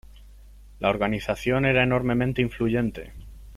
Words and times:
La 0.79 0.89
organización 0.89 1.63
era 1.63 1.83
enormemente 1.83 2.41
influyente. 2.41 3.13